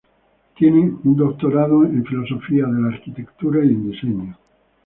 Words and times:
Tiene 0.57 0.79
un 1.03 1.15
doctorado 1.15 1.83
en 1.85 2.03
filosofía 2.03 2.65
de 2.65 2.81
la 2.81 2.87
arquitectura 2.87 3.63
y 3.63 3.67
en 3.67 3.91
diseño. 3.91 4.37